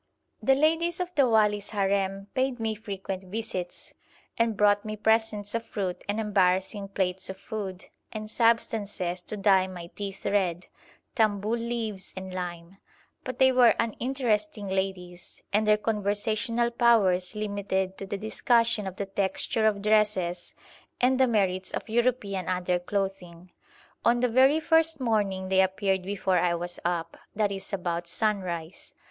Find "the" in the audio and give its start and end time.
0.41-0.55, 1.13-1.29, 18.07-18.17, 18.95-19.05, 21.19-21.27, 24.21-24.29